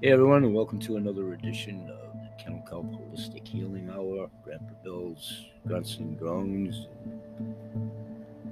[0.00, 4.30] Hey everyone, and welcome to another edition of the Kennel Kelp Holistic Healing Hour.
[4.44, 6.86] Grandpa Bill's grunts and groans.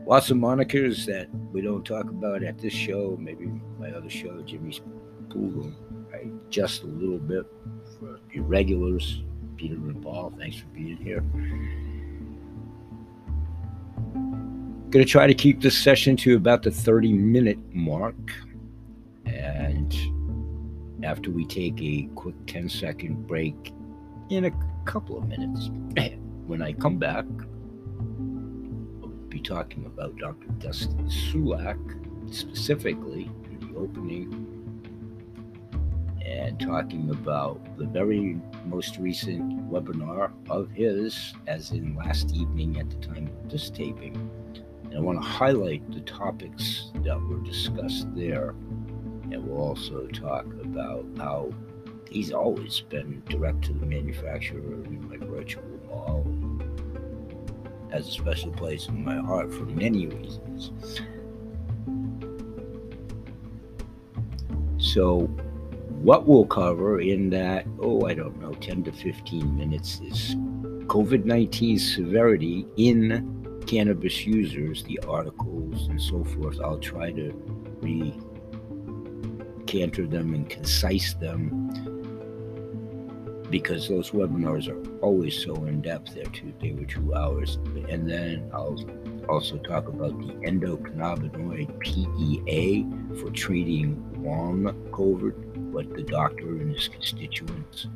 [0.06, 3.16] Lots of monikers that we don't talk about at this show.
[3.20, 3.46] Maybe
[3.78, 4.80] my other show, Jimmy's
[5.30, 5.76] Pool Room.
[6.12, 7.46] I just a little bit
[8.00, 9.22] for the regulars,
[9.56, 10.34] Peter and Paul.
[10.36, 11.20] Thanks for being here.
[14.90, 18.16] Going to try to keep this session to about the 30 minute mark.
[21.06, 23.72] After we take a quick 10 second break
[24.28, 24.50] in a
[24.86, 25.70] couple of minutes.
[26.46, 27.24] When I come back,
[29.02, 30.46] I'll be talking about Dr.
[30.58, 31.78] Dustin Sulak
[32.32, 34.56] specifically in the opening
[36.24, 42.90] and talking about the very most recent webinar of his, as in last evening at
[42.90, 44.30] the time of this taping.
[44.84, 48.54] And I want to highlight the topics that were discussed there
[49.36, 51.52] and we'll also talk about how
[52.08, 56.26] he's always been direct to the manufacturer in my virtual mall.
[57.92, 60.72] Has a special place in my heart for many reasons.
[64.78, 65.26] So,
[66.00, 70.34] what we'll cover in that, oh, I don't know, 10 to 15 minutes is
[70.86, 76.58] COVID 19 severity in cannabis users, the articles and so forth.
[76.60, 77.32] I'll try to
[77.82, 78.14] re
[79.66, 81.70] canter them and concise them
[83.50, 86.14] because those webinars are always so in depth.
[86.14, 87.58] They're two, they were two hours.
[87.88, 88.78] And then I'll
[89.28, 92.86] also talk about the endocannabinoid PEA
[93.20, 97.86] for treating long COVID, what the doctor and his constituents,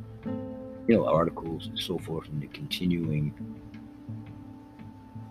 [0.87, 3.33] you know, articles and so forth, and the continuing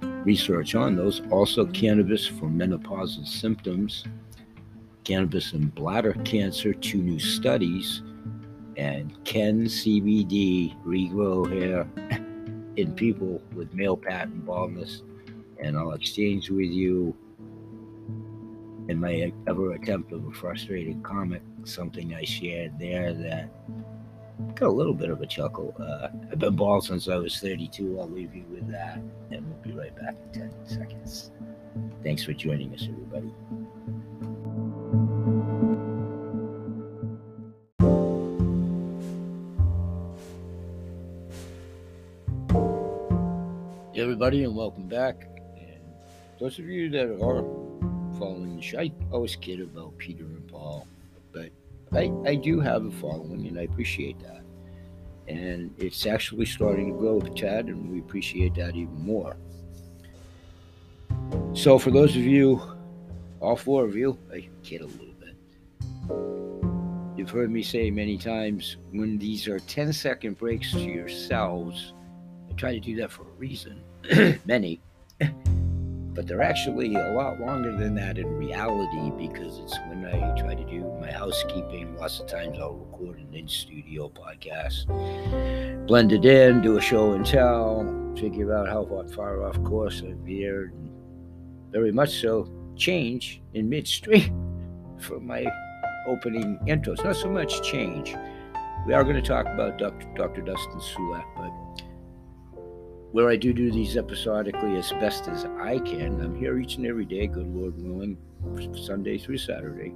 [0.03, 1.23] research on those.
[1.31, 4.05] Also, cannabis for menopausal symptoms
[5.05, 8.03] cannabis and bladder cancer, two new studies,
[8.77, 11.87] and can CBD regrow hair
[12.77, 15.03] in people with male pattern baldness?
[15.63, 17.15] And I'll exchange with you
[18.89, 23.51] in my ever attempt of a frustrated comic something I shared there that
[24.55, 25.75] got a little bit of a chuckle.
[25.79, 28.01] Uh, I've been bald since I was 32.
[28.01, 29.01] I'll leave you with that,
[29.31, 31.31] and we'll be right back in 10 seconds.
[32.03, 33.33] Thanks for joining us, everybody.
[44.31, 45.27] Everybody, and welcome back.
[45.57, 45.83] And
[46.39, 47.43] those of you that are
[48.17, 50.87] following the show, I always kid about Peter and Paul,
[51.33, 51.51] but
[51.93, 54.43] I, I do have a following, and I appreciate that.
[55.27, 59.37] And it's actually starting to grow, Chad, and we appreciate that even more.
[61.53, 62.63] So, for those of you,
[63.41, 67.19] all four of you, I kid a little bit.
[67.19, 71.95] You've heard me say many times when these are 10 second breaks to yourselves,
[72.49, 73.83] I try to do that for a reason
[74.47, 74.81] many,
[76.15, 80.55] but they're actually a lot longer than that in reality because it's when I try
[80.55, 81.97] to do my housekeeping.
[81.97, 84.87] Lots of times I'll record an in studio podcast,
[85.87, 87.85] blend it in, do a show and tell,
[88.19, 88.85] figure out how
[89.15, 90.73] far off course I've veered,
[91.71, 94.35] very much so change in midstream
[94.99, 95.47] for my
[96.07, 97.05] opening intros.
[97.05, 98.15] Not so much change.
[98.87, 100.07] We are going to talk about Dr.
[100.17, 100.41] Dr.
[100.41, 101.83] Dustin Sulak, but
[103.13, 106.21] where I do do these episodically as best as I can.
[106.21, 108.17] I'm here each and every day, good Lord willing,
[108.75, 109.93] Sunday through Saturday.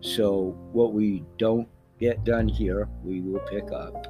[0.00, 1.68] So what we don't
[1.98, 4.06] get done here, we will pick up.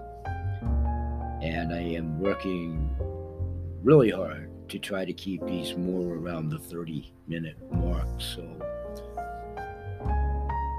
[1.43, 2.91] And I am working
[3.83, 8.09] really hard to try to keep these more around the 30 minute mark.
[8.19, 8.43] So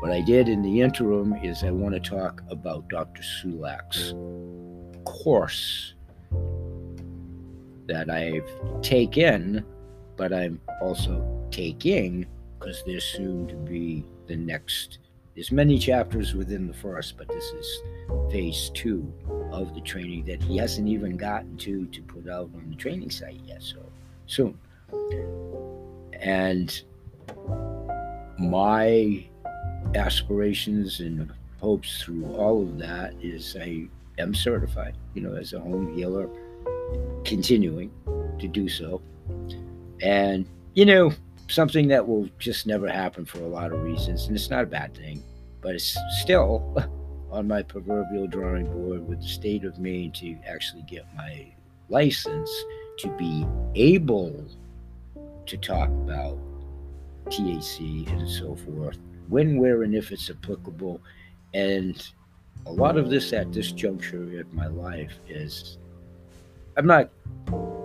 [0.02, 3.24] what I did in the interim is I want to talk about Dr.
[3.24, 4.14] Sulak's
[5.06, 5.96] course
[7.90, 8.48] that I've
[8.82, 9.66] taken,
[10.16, 12.28] but I'm also taking
[12.58, 15.00] because there's soon to be the next.
[15.34, 17.82] There's many chapters within the first, but this is
[18.32, 19.12] phase two
[19.52, 23.10] of the training that he hasn't even gotten to to put out on the training
[23.10, 23.64] site yet.
[23.64, 23.80] So
[24.28, 24.58] soon.
[26.22, 26.82] And
[28.38, 29.26] my
[29.96, 33.88] aspirations and hopes through all of that is I
[34.20, 36.30] am certified, you know, as a home healer
[37.24, 37.92] continuing
[38.40, 39.02] to do so.
[40.02, 41.12] And, you know,
[41.50, 44.28] something that will just never happen for a lot of reasons.
[44.28, 45.24] And it's not a bad thing,
[45.62, 46.76] but it's still
[47.32, 51.48] on my proverbial drawing board with the state of Maine to actually get my
[51.90, 52.50] license
[53.00, 53.46] to be
[53.76, 54.46] able
[55.46, 56.38] to talk about
[57.26, 58.98] THC and so forth
[59.28, 61.02] when, where, and if it's applicable.
[61.54, 62.06] And
[62.66, 65.78] a lot of this at this juncture of my life is
[66.80, 67.10] I'm not,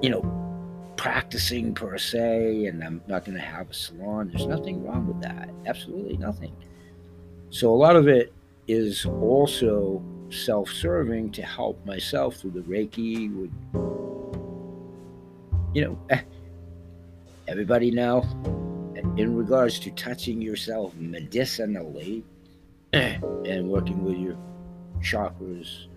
[0.03, 4.31] you know, practicing per se, and I'm not going to have a salon.
[4.33, 5.51] There's nothing wrong with that.
[5.67, 6.55] Absolutely nothing.
[7.51, 8.33] So a lot of it
[8.69, 10.01] is also
[10.31, 13.35] self-serving to help myself through the Reiki.
[13.35, 13.51] With
[15.75, 15.99] you know,
[17.49, 18.21] everybody now,
[19.17, 22.23] in regards to touching yourself medicinally
[22.93, 24.39] and working with your
[25.01, 25.89] chakras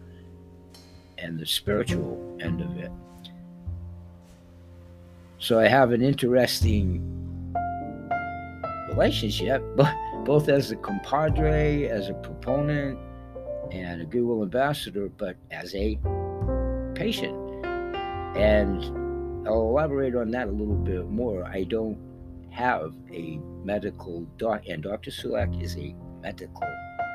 [1.18, 2.92] and the spiritual end of it.
[5.40, 7.54] So I have an interesting
[8.90, 9.64] relationship,
[10.25, 13.00] both as a compadre, as a proponent,
[13.72, 16.00] and a goodwill ambassador, but as a
[16.96, 17.36] patient.
[18.36, 18.84] And
[19.48, 21.46] I'll elaborate on that a little bit more.
[21.46, 21.98] I don't
[22.50, 25.12] have a medical doc, and Dr.
[25.12, 26.64] Sulak is a medical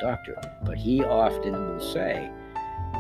[0.01, 2.31] doctor, but he often will say,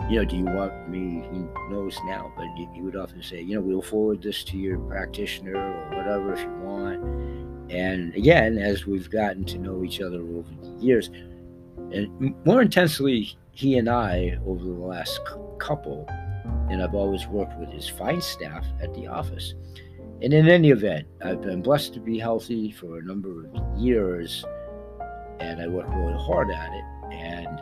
[0.08, 1.24] you know, do you want me?
[1.32, 1.38] He
[1.70, 5.56] knows now, but he would often say, you know, we'll forward this to your practitioner
[5.56, 7.02] or whatever if you want.
[7.70, 11.10] And again, as we've gotten to know each other over the years,
[11.92, 15.20] and more intensely, he and I over the last
[15.58, 16.06] couple,
[16.70, 19.54] and I've always worked with his fine staff at the office.
[20.22, 24.44] And in any event, I've been blessed to be healthy for a number of years,
[25.40, 26.84] and I work really hard at it.
[27.12, 27.60] And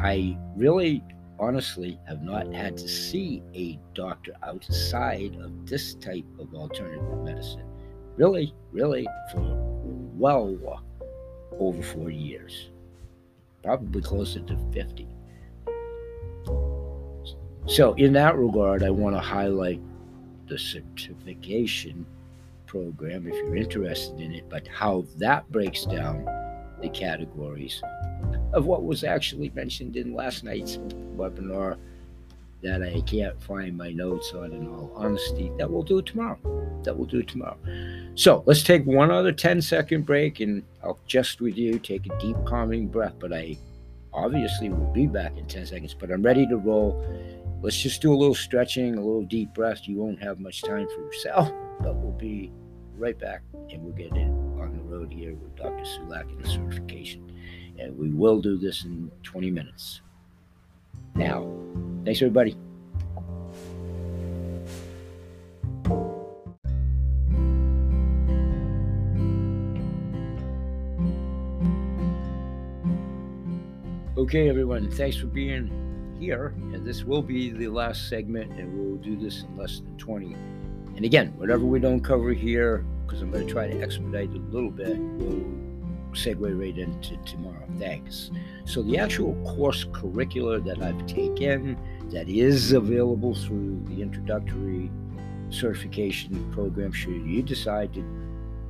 [0.00, 1.02] I really
[1.40, 7.64] honestly have not had to see a doctor outside of this type of alternative medicine.
[8.16, 9.42] Really, really, for
[10.16, 10.82] well
[11.58, 12.70] over 40 years,
[13.62, 15.06] probably closer to 50.
[17.66, 19.80] So, in that regard, I want to highlight
[20.48, 22.06] the certification
[22.66, 26.24] program if you're interested in it, but how that breaks down
[26.80, 27.82] the categories
[28.52, 30.78] of what was actually mentioned in last night's
[31.16, 31.76] webinar
[32.62, 35.52] that I can't find my notes on in all honesty.
[35.58, 36.38] That we'll do tomorrow.
[36.82, 37.56] That we'll do tomorrow.
[38.14, 42.18] So let's take one other 10 second break and I'll just with you take a
[42.18, 43.14] deep calming breath.
[43.20, 43.56] But I
[44.12, 47.04] obviously will be back in 10 seconds, but I'm ready to roll.
[47.62, 49.86] Let's just do a little stretching, a little deep breath.
[49.86, 52.52] You won't have much time for yourself, but we'll be
[52.96, 54.37] right back and we'll get in
[54.88, 55.84] road here with Dr.
[55.84, 57.32] Sulak and the certification.
[57.78, 60.00] And we will do this in 20 minutes.
[61.14, 61.48] Now,
[62.04, 62.56] thanks everybody.
[74.16, 76.48] Okay, everyone, thanks for being here.
[76.72, 80.34] And this will be the last segment, and we'll do this in less than 20.
[80.96, 84.36] And again, whatever we don't cover here, because I'm going to try to expedite it
[84.36, 85.42] a little bit, we'll
[86.12, 87.66] segue right into tomorrow.
[87.78, 88.30] Thanks.
[88.66, 91.78] So, the actual course curricula that I've taken
[92.10, 94.90] that is available through the introductory
[95.48, 98.00] certification program, should you decide to,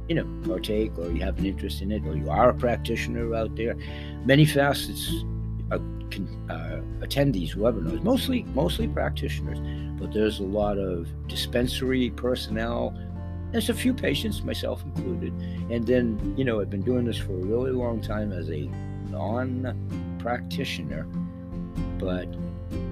[0.08, 3.34] you know, partake or you have an interest in it or you are a practitioner
[3.34, 3.76] out there,
[4.24, 5.12] many facets
[5.72, 5.78] uh,
[6.10, 8.02] can uh, attend these webinars.
[8.02, 9.58] Mostly, mostly practitioners,
[10.00, 12.96] but there's a lot of dispensary personnel
[13.52, 15.32] there's a few patients, myself included.
[15.70, 18.68] And then, you know, I've been doing this for a really long time as a
[19.10, 21.04] non practitioner.
[21.98, 22.28] But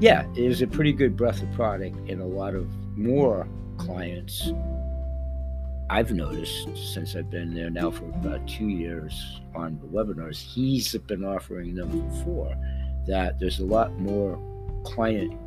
[0.00, 3.46] yeah, it is a pretty good breath of product, and a lot of more
[3.78, 4.50] clients
[5.88, 10.96] I've noticed since I've been there now for about two years on the webinars, he's
[10.96, 12.56] been offering them before
[13.06, 14.36] that there's a lot more
[14.84, 15.38] client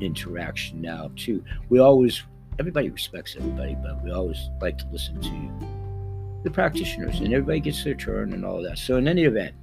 [0.00, 1.42] interaction now too.
[1.68, 2.22] We always
[2.58, 5.66] everybody respects everybody, but we always like to listen to
[6.42, 8.78] the practitioners, and everybody gets their turn and all that.
[8.78, 9.54] So, in any event,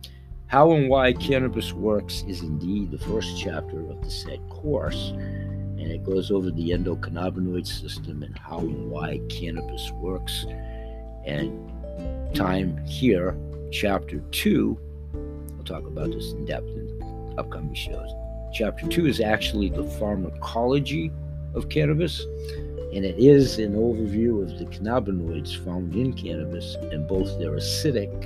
[0.47, 5.91] how and why cannabis works is indeed the first chapter of the said course, and
[5.91, 10.45] it goes over the endocannabinoid system and how and why cannabis works.
[11.25, 11.71] And
[12.35, 13.35] time here,
[13.71, 14.77] chapter two,
[15.57, 18.09] I'll talk about this in depth in upcoming shows.
[18.53, 21.11] Chapter two is actually the pharmacology
[21.55, 22.25] of cannabis
[22.93, 28.25] and it is an overview of the cannabinoids found in cannabis in both their acidic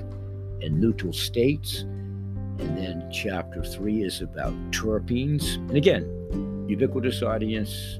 [0.61, 1.81] and neutral states.
[2.59, 5.55] And then chapter three is about terpenes.
[5.55, 7.99] And again, ubiquitous audience,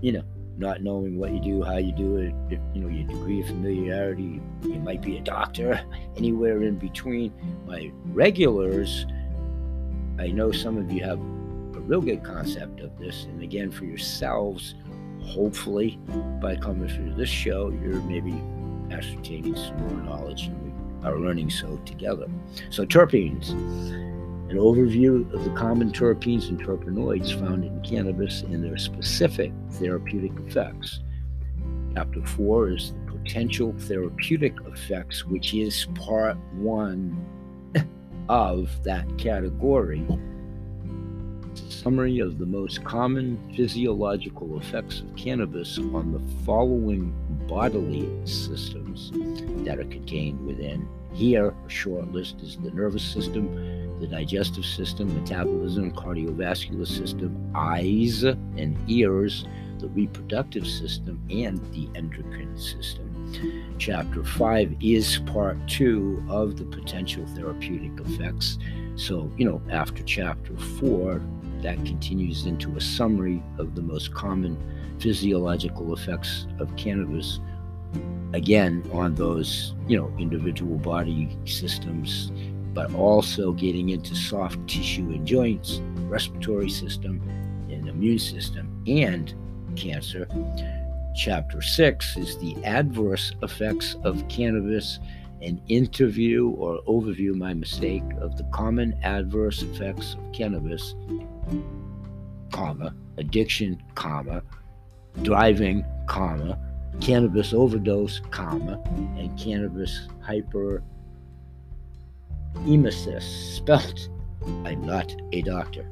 [0.00, 0.22] you know,
[0.58, 3.46] not knowing what you do, how you do it, if, you know, your degree of
[3.46, 5.80] familiarity, you might be a doctor,
[6.16, 7.32] anywhere in between.
[7.66, 9.06] My regulars,
[10.18, 13.24] I know some of you have a real good concept of this.
[13.24, 14.74] And again, for yourselves,
[15.30, 15.98] hopefully
[16.40, 18.42] by coming through this show, you're maybe
[18.92, 22.26] ascertaining some more knowledge and we are learning so together.
[22.70, 23.50] So, terpenes.
[24.50, 30.32] an overview of the common terpenes and terpenoids found in cannabis and their specific therapeutic
[30.46, 31.00] effects.
[31.94, 37.16] Chapter 4 is the potential therapeutic effects, which is part one
[38.28, 40.04] of that category.
[41.82, 47.14] Summary of the most common physiological effects of cannabis on the following
[47.48, 49.10] bodily systems
[49.64, 50.86] that are contained within.
[51.14, 58.24] Here, a short list is the nervous system, the digestive system, metabolism, cardiovascular system, eyes
[58.24, 59.46] and ears,
[59.78, 63.06] the reproductive system, and the endocrine system.
[63.78, 68.58] Chapter 5 is part 2 of the potential therapeutic effects.
[68.96, 71.22] So, you know, after chapter 4,
[71.62, 74.56] that continues into a summary of the most common
[74.98, 77.40] physiological effects of cannabis
[78.32, 82.30] again on those you know individual body systems
[82.74, 87.20] but also getting into soft tissue and joints respiratory system
[87.70, 89.34] and immune system and
[89.76, 90.26] cancer.
[91.14, 94.98] Chapter 6 is the adverse effects of cannabis
[95.42, 100.94] an interview or overview my mistake of the common adverse effects of cannabis
[102.52, 104.42] comma addiction comma
[105.22, 106.58] driving comma
[107.00, 108.80] cannabis overdose, comma,
[109.16, 110.82] and cannabis hyperemesis,
[113.56, 114.08] spelt.
[114.64, 115.86] I'm not a doctor,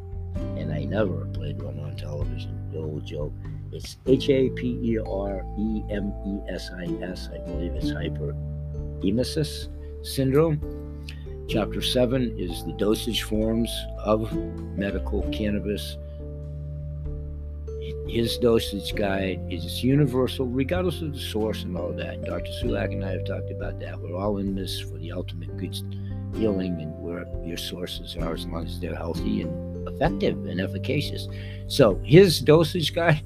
[0.56, 2.70] and I never played one on television.
[2.72, 3.32] The old joke.
[3.72, 7.28] It's H A P E R E M E S I S.
[7.32, 9.68] I believe it's hyperemesis
[10.02, 10.60] syndrome.
[11.48, 13.70] Chapter 7 is the dosage forms
[14.04, 14.32] of
[14.76, 15.96] medical cannabis
[18.08, 22.24] his dosage guide is universal, regardless of the source and all that.
[22.24, 22.50] Dr.
[22.52, 24.00] Sulak and I have talked about that.
[24.00, 25.76] We're all in this for the ultimate good
[26.34, 31.28] healing and where your sources are, as long as they're healthy and effective and efficacious.
[31.66, 33.22] So his dosage guide,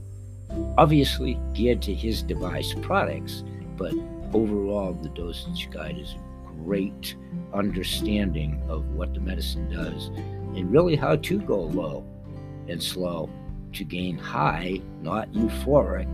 [0.77, 3.45] obviously geared to his device products,
[3.77, 3.95] but
[4.33, 6.17] overall the dosage guide is
[6.65, 7.15] great
[7.55, 10.09] understanding of what the medicine does
[10.57, 12.05] and really how to go low
[12.69, 13.29] and slow
[13.73, 16.09] to gain high, not euphoric,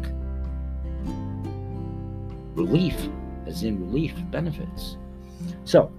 [2.57, 2.97] relief,
[3.47, 4.97] as in relief benefits.
[5.64, 5.92] So,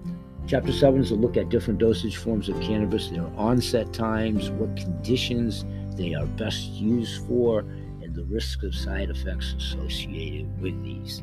[0.46, 4.76] chapter 7 is a look at different dosage forms of cannabis, their onset times, what
[4.76, 5.64] conditions
[5.96, 7.60] they are best used for,
[8.02, 11.22] and the risk of side effects associated with these.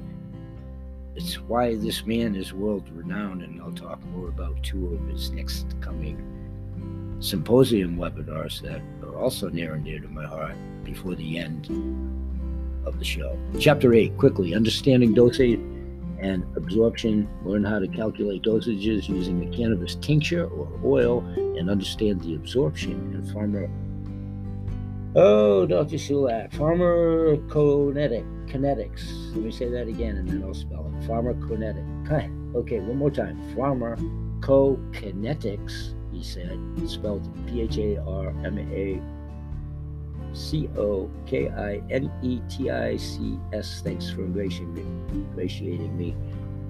[1.18, 5.32] It's why this man is world renowned, and I'll talk more about two of his
[5.32, 6.16] next coming
[7.20, 11.66] symposium webinars that are also near and dear to my heart before the end
[12.86, 13.36] of the show.
[13.60, 15.60] Chapter 8 quickly understanding dosage
[16.20, 17.28] and absorption.
[17.44, 21.26] Learn how to calculate dosages using a cannabis tincture or oil
[21.58, 23.68] and understand the absorption and pharma.
[25.16, 25.96] Oh, Dr.
[25.96, 29.34] Sulak, pharmacokinetic kinetics.
[29.36, 30.94] Let me say that again and then I'll spell it.
[31.08, 31.86] Pharmacokinetic.
[32.56, 33.38] Okay, one more time.
[33.56, 39.00] Pharmacokinetics he said, spelled P H A R M A
[40.34, 43.82] C O K I N E T I C S.
[43.84, 46.16] Thanks for ingratiating me.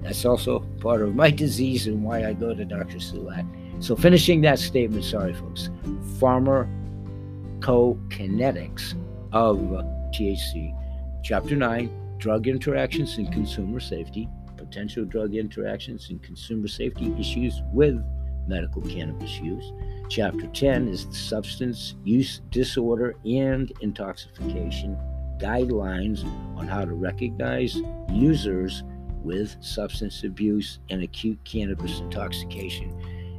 [0.02, 2.96] That's also part of my disease and why I go to Dr.
[2.98, 3.46] Sulak.
[3.82, 5.70] So, finishing that statement, sorry, folks,
[6.18, 8.94] pharmacokinetics
[9.32, 10.74] of THC,
[11.22, 18.02] Chapter 9 Drug Interactions and Consumer Safety, Potential Drug Interactions and Consumer Safety Issues with
[18.46, 19.72] medical cannabis use.
[20.08, 24.96] Chapter 10 is the substance use disorder and intoxication
[25.38, 26.24] guidelines
[26.56, 28.82] on how to recognize users
[29.22, 32.92] with substance abuse and acute cannabis intoxication.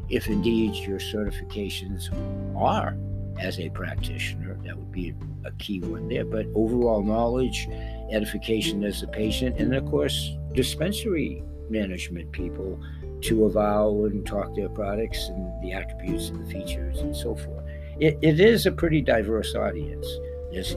[0.09, 2.09] If indeed your certifications
[2.55, 2.95] are
[3.39, 5.13] as a practitioner, that would be
[5.45, 6.25] a key one there.
[6.25, 7.67] But overall knowledge,
[8.11, 12.79] edification as a patient, and of course, dispensary management people
[13.21, 17.63] to avow and talk their products and the attributes and the features and so forth.
[17.99, 20.07] It, it is a pretty diverse audience.
[20.51, 20.75] There's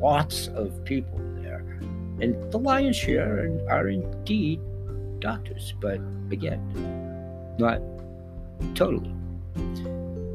[0.00, 1.60] lots of people there,
[2.20, 4.60] and the lion's share are indeed
[5.20, 6.60] doctors, but again,
[7.58, 7.80] not
[8.74, 9.14] totally.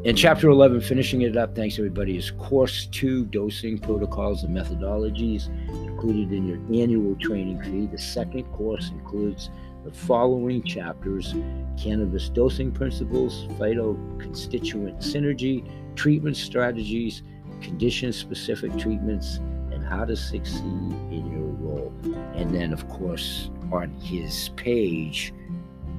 [0.05, 5.49] In chapter 11, finishing it up, thanks everybody, is course two dosing protocols and methodologies
[5.85, 7.85] included in your annual training fee.
[7.85, 9.49] The second course includes
[9.83, 11.33] the following chapters
[11.77, 17.21] cannabis dosing principles, phytoconstituent synergy, treatment strategies,
[17.59, 19.39] condition specific treatments,
[19.73, 21.93] and how to succeed in your role.
[22.35, 25.33] And then, of course, on his page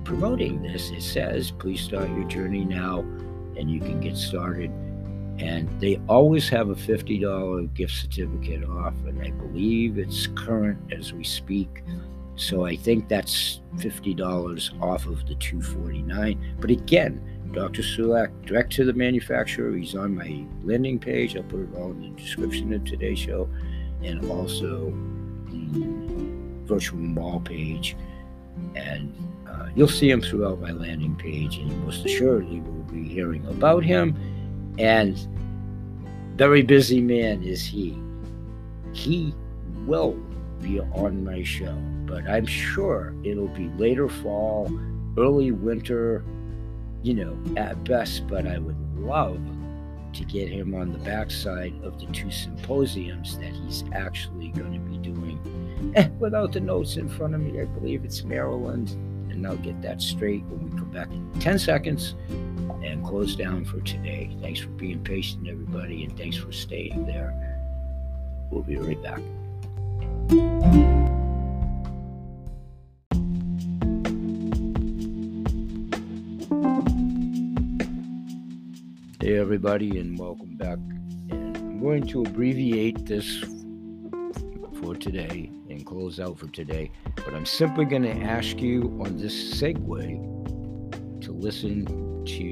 [0.04, 3.04] promoting this, it says, please start your journey now
[3.60, 4.70] and you can get started.
[5.38, 11.12] And they always have a $50 gift certificate off, and I believe it's current as
[11.12, 11.82] we speak.
[12.36, 17.82] So I think that's $50 off of the 249 But again, Dr.
[17.82, 19.76] Sulak, direct to the manufacturer.
[19.76, 21.36] He's on my landing page.
[21.36, 23.48] I'll put it all in the description of today's show
[24.02, 24.90] and also
[25.50, 27.96] the virtual mall page.
[28.76, 29.12] And
[29.48, 33.46] uh, you'll see him throughout my landing page, and you most assuredly will be hearing
[33.46, 34.16] about him.
[34.78, 35.18] And
[36.36, 37.96] very busy man is he.
[38.92, 39.34] He
[39.86, 40.12] will
[40.60, 44.70] be on my show, but I'm sure it'll be later fall,
[45.16, 46.24] early winter,
[47.02, 49.40] you know, at best, but I would love
[50.12, 54.80] to get him on the backside of the two symposiums that he's actually going to
[54.80, 55.38] be doing.
[55.94, 58.90] Eh, without the notes in front of me, I believe it's Maryland,
[59.30, 62.14] and I'll get that straight when we come back in 10 seconds
[62.82, 64.30] and close down for today.
[64.40, 67.34] Thanks for being patient, everybody, and thanks for staying there.
[68.50, 69.20] We'll be right back.
[79.20, 80.78] Hey, everybody, and welcome back.
[81.30, 83.44] And I'm going to abbreviate this
[84.82, 89.18] for today and close out for today, but I'm simply going to ask you on
[89.18, 91.84] this segue to listen
[92.24, 92.42] to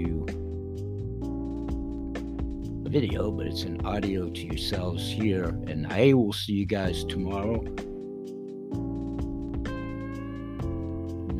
[2.88, 7.62] video, but it's an audio to yourselves here, and I will see you guys tomorrow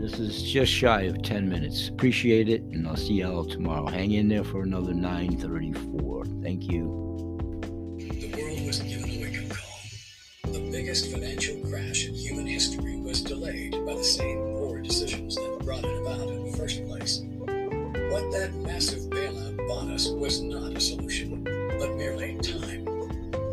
[0.09, 1.89] This is just shy of 10 minutes.
[1.89, 3.87] Appreciate it, and I'll see y'all tomorrow.
[3.87, 6.25] Hang in there for another 934.
[6.43, 7.29] Thank you.
[7.99, 10.53] The world was given a wake-up call.
[10.53, 15.59] The biggest financial crash in human history was delayed by the same poor decisions that
[15.63, 17.21] brought it about in the first place.
[18.11, 21.08] What that massive bailout bought us was not a solution,
[22.09, 22.87] merely time.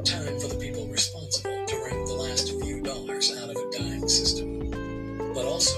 [0.06, 4.08] Time for the people responsible to wring the last few dollars out of a dying
[4.08, 4.70] system.
[5.34, 5.78] But also,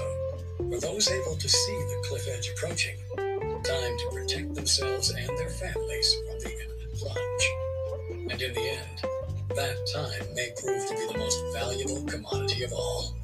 [0.58, 5.48] for those able to see the cliff edge approaching, time to protect themselves and their
[5.48, 8.30] families from the imminent plunge.
[8.30, 9.02] And in the end,
[9.56, 13.14] that time may prove to be the most valuable commodity of all.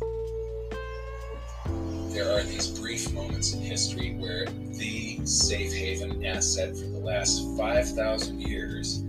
[2.09, 7.45] There are these brief moments in history where the safe haven asset for the last
[7.57, 9.05] 5,000 years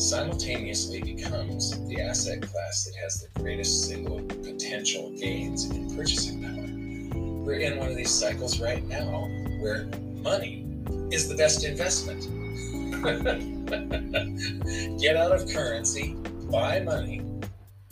[0.00, 6.70] simultaneously becomes the asset class that has the greatest single potential gains in purchasing power
[7.50, 9.86] we're in one of these cycles right now where
[10.22, 10.64] money
[11.10, 12.22] is the best investment.
[15.00, 16.14] Get out of currency,
[16.48, 17.18] buy money,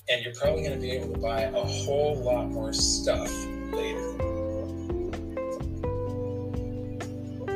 [0.09, 3.29] and you're probably going to be able to buy a whole lot more stuff
[3.73, 4.13] later.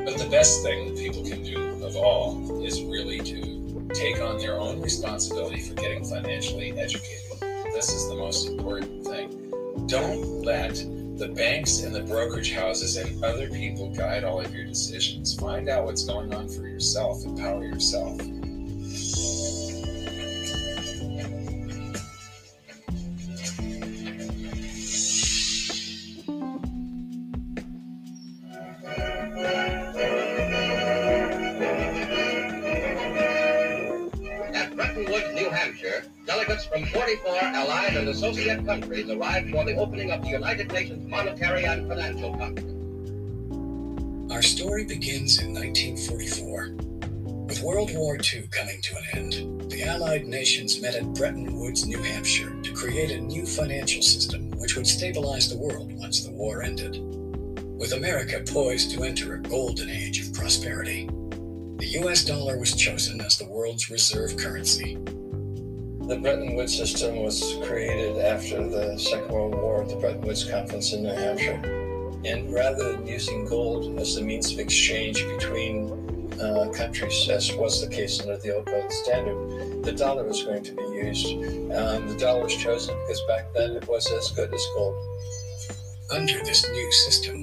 [0.04, 3.51] But the best thing that people can do of all is really to
[3.92, 7.40] take on their own responsibility for getting financially educated.
[7.72, 9.52] This is the most important thing.
[9.86, 10.74] Don't let
[11.18, 15.34] the banks and the brokerage houses and other people guide all of your decisions.
[15.34, 18.20] Find out what's going on for yourself, empower yourself.
[37.16, 41.86] 44 allied and associate countries arrived for the opening of the United Nations Monetary and
[41.86, 44.32] Financial Conference.
[44.32, 46.70] Our story begins in 1944.
[47.48, 51.86] With World War II coming to an end, the Allied nations met at Bretton Woods,
[51.86, 56.32] New Hampshire to create a new financial system which would stabilize the world once the
[56.32, 56.98] war ended.
[57.78, 61.10] With America poised to enter a golden age of prosperity,
[61.76, 64.96] the US dollar was chosen as the world's reserve currency
[66.12, 70.44] the Bretton Woods system was created after the Second World War at the Bretton Woods
[70.44, 71.58] Conference in New Hampshire.
[72.26, 75.88] And rather than using gold as the means of exchange between
[76.38, 80.62] uh, countries, as was the case under the old gold standard, the dollar was going
[80.64, 81.28] to be used.
[81.72, 84.94] Um, the dollar was chosen because back then it was as good as gold.
[86.10, 87.41] Under this new system,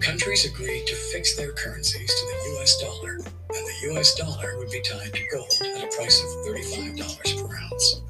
[0.00, 4.70] countries agreed to fix their currencies to the US dollar, and the US dollar would
[4.70, 8.02] be tied to gold at a price of $35 per ounce.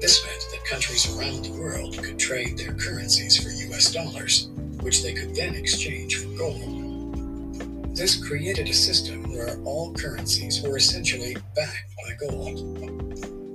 [0.00, 4.48] This meant that countries around the world could trade their currencies for US dollars,
[4.80, 7.96] which they could then exchange for gold.
[7.96, 12.56] This created a system where all currencies were essentially backed by gold.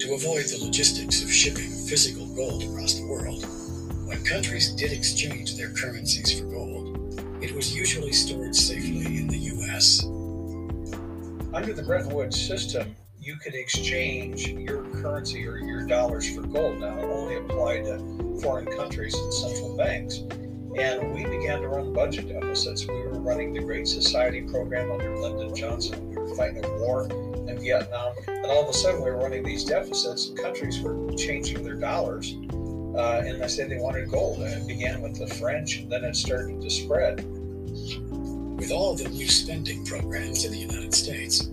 [0.02, 3.46] To avoid the logistics of shipping physical gold across the world,
[4.06, 6.83] when countries did exchange their currencies for gold,
[7.64, 10.04] was usually stored safely in the US.
[11.54, 16.80] under the Bretton Woods system, you could exchange your currency or your dollars for gold.
[16.80, 18.00] Now, it only applied to
[18.42, 20.24] foreign countries and central banks.
[20.78, 22.86] And we began to run budget deficits.
[22.86, 26.10] We were running the Great Society program under Lyndon Johnson.
[26.10, 27.06] We were fighting a war
[27.48, 28.14] in Vietnam.
[28.28, 32.36] And all of a sudden, we were running these deficits, countries were changing their dollars.
[32.94, 34.40] Uh, and they said they wanted gold.
[34.40, 37.26] And it began with the French, and then it started to spread.
[38.56, 41.50] With all the new spending programs in the United States,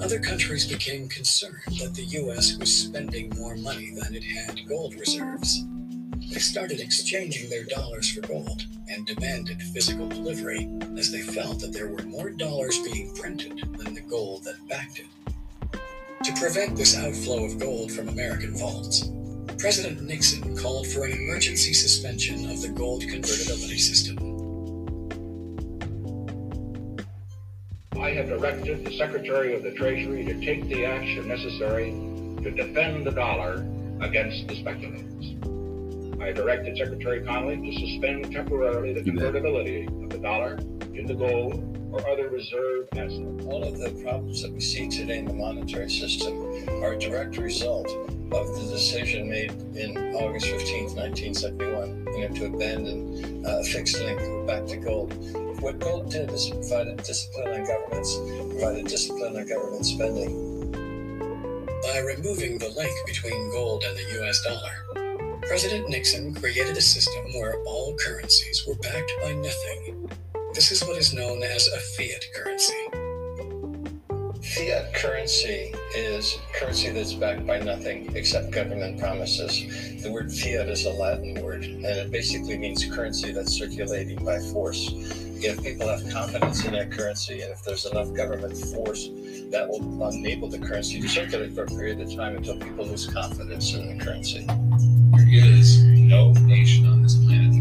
[0.00, 2.56] other countries became concerned that the U.S.
[2.56, 5.64] was spending more money than it had gold reserves.
[6.32, 11.72] They started exchanging their dollars for gold and demanded physical delivery as they felt that
[11.72, 15.06] there were more dollars being printed than the gold that backed it.
[16.24, 19.10] To prevent this outflow of gold from American vaults,
[19.58, 24.25] President Nixon called for an emergency suspension of the gold convertibility system.
[28.16, 31.90] Have directed the Secretary of the Treasury to take the action necessary
[32.42, 33.66] to defend the dollar
[34.00, 35.34] against the speculators.
[36.18, 40.58] I directed Secretary Connally to suspend temporarily the convertibility of the dollar
[40.94, 43.44] into gold or other reserve assets.
[43.44, 46.38] All of the problems that we see today in the monetary system
[46.82, 47.90] are a direct result
[48.32, 54.18] of the decision made in August 15, 1971, you know, to abandon uh, fixed link
[54.46, 55.12] back to gold.
[55.60, 58.16] What gold did is provided discipline on governments,
[58.50, 60.70] provided discipline on government spending.
[61.82, 67.24] By removing the link between gold and the US dollar, President Nixon created a system
[67.34, 70.10] where all currencies were backed by nothing.
[70.52, 72.88] This is what is known as a fiat currency.
[74.54, 80.02] Fiat currency is currency that's backed by nothing except government promises.
[80.02, 84.38] The word fiat is a Latin word, and it basically means currency that's circulating by
[84.38, 84.92] force.
[85.38, 89.10] If people have confidence in that currency, and if there's enough government force,
[89.50, 93.06] that will enable the currency to circulate for a period of time until people lose
[93.06, 94.46] confidence in the currency.
[94.46, 97.52] There is no nation on this planet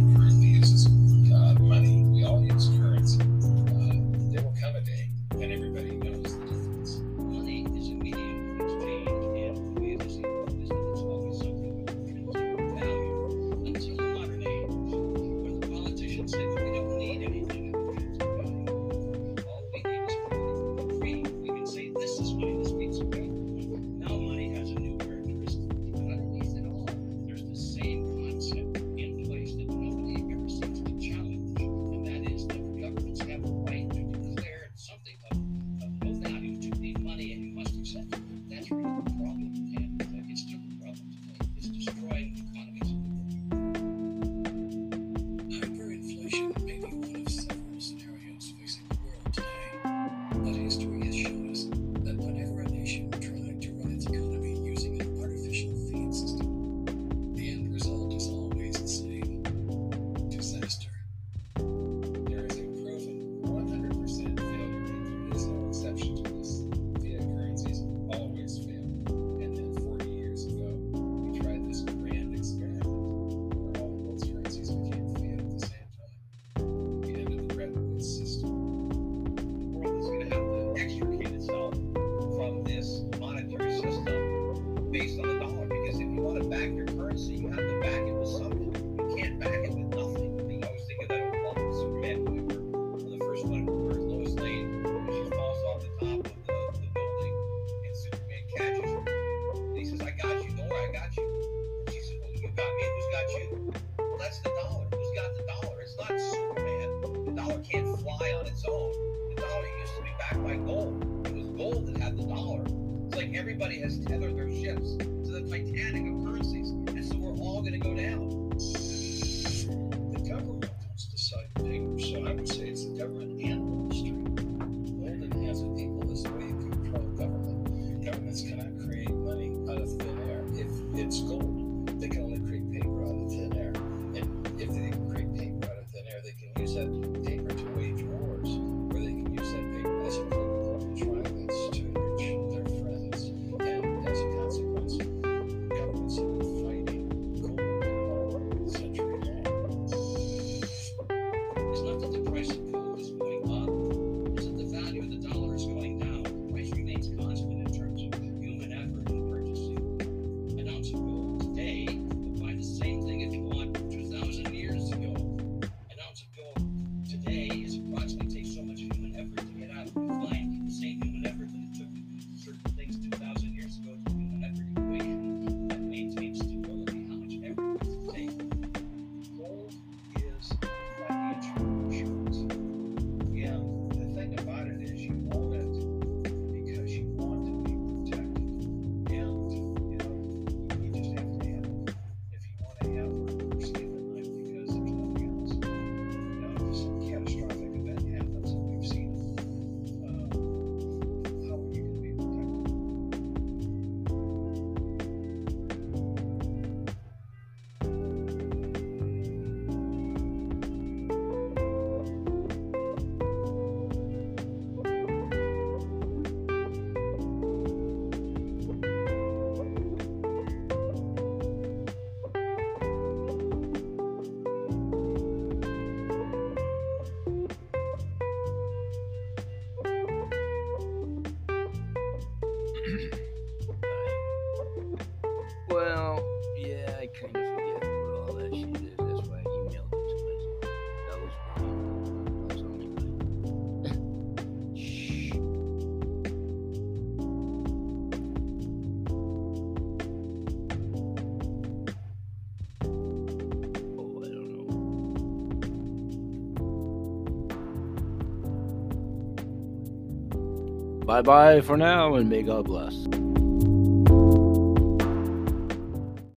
[261.06, 263.06] Bye bye for now, and may God bless.